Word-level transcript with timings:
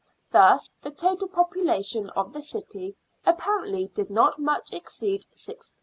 Thus 0.31 0.71
the 0.81 0.89
total 0.89 1.27
population 1.27 2.09
of 2.15 2.33
the 2.33 2.41
city 2.41 2.95
appar 3.23 3.67
ently 3.69 3.93
did 3.93 4.09
not 4.09 4.39
much 4.39 4.73
exceed 4.73 5.27
6,000. 5.31 5.77